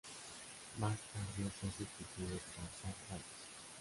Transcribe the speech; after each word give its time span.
Más 0.79 0.97
tarde 1.13 1.51
fue 1.59 1.69
sustituido 1.69 2.35
por 2.35 2.65
Zack 2.81 2.95
Bates. 3.11 3.23